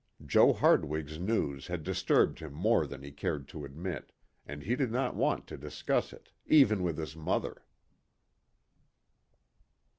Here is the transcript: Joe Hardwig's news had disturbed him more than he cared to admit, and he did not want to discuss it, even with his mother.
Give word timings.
Joe 0.25 0.51
Hardwig's 0.53 1.19
news 1.19 1.67
had 1.67 1.83
disturbed 1.83 2.39
him 2.39 2.53
more 2.53 2.87
than 2.87 3.03
he 3.03 3.11
cared 3.11 3.47
to 3.49 3.65
admit, 3.65 4.11
and 4.47 4.63
he 4.63 4.75
did 4.75 4.91
not 4.91 5.15
want 5.15 5.45
to 5.45 5.57
discuss 5.59 6.11
it, 6.11 6.31
even 6.47 6.81
with 6.81 6.97
his 6.97 7.15
mother. 7.15 7.61